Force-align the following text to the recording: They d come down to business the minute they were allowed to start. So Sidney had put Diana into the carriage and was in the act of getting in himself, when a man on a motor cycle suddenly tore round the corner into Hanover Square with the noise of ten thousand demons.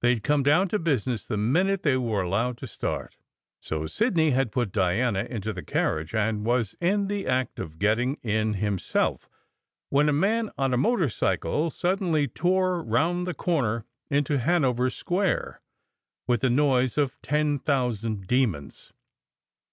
They 0.00 0.14
d 0.14 0.20
come 0.20 0.42
down 0.42 0.66
to 0.70 0.78
business 0.80 1.28
the 1.28 1.36
minute 1.36 1.84
they 1.84 1.96
were 1.96 2.22
allowed 2.22 2.58
to 2.58 2.66
start. 2.66 3.16
So 3.60 3.86
Sidney 3.86 4.30
had 4.30 4.50
put 4.50 4.72
Diana 4.72 5.22
into 5.22 5.52
the 5.52 5.62
carriage 5.62 6.16
and 6.16 6.44
was 6.44 6.74
in 6.80 7.06
the 7.06 7.28
act 7.28 7.60
of 7.60 7.78
getting 7.78 8.16
in 8.24 8.54
himself, 8.54 9.30
when 9.88 10.08
a 10.08 10.12
man 10.12 10.50
on 10.58 10.74
a 10.74 10.76
motor 10.76 11.08
cycle 11.08 11.70
suddenly 11.70 12.26
tore 12.26 12.82
round 12.82 13.24
the 13.24 13.34
corner 13.34 13.84
into 14.10 14.38
Hanover 14.40 14.90
Square 14.90 15.60
with 16.26 16.40
the 16.40 16.50
noise 16.50 16.98
of 16.98 17.22
ten 17.22 17.60
thousand 17.60 18.26
demons. 18.26 18.92